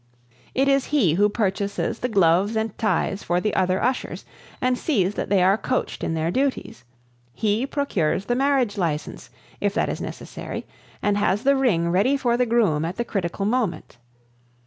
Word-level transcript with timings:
It 0.55 0.67
is 0.67 0.85
he 0.87 1.13
who 1.13 1.29
purchases 1.29 1.99
the 1.99 2.09
gloves 2.09 2.55
and 2.55 2.75
ties 2.79 3.21
for 3.21 3.39
the 3.39 3.53
other 3.53 3.79
ushers 3.79 4.25
and 4.59 4.75
sees 4.75 5.13
that 5.13 5.29
they 5.29 5.43
are 5.43 5.59
coached 5.59 6.03
in 6.03 6.15
their 6.15 6.31
duties; 6.31 6.83
he 7.35 7.67
procures 7.67 8.25
the 8.25 8.33
marriage 8.33 8.79
license, 8.79 9.29
if 9.59 9.75
that 9.75 9.89
is 9.89 10.01
necessary, 10.01 10.65
and 11.03 11.19
has 11.19 11.43
the 11.43 11.55
ring 11.55 11.89
ready 11.91 12.17
for 12.17 12.35
the 12.35 12.47
groom 12.47 12.83
at 12.83 12.95
the 12.95 13.05
critical 13.05 13.45
moment. 13.45 13.97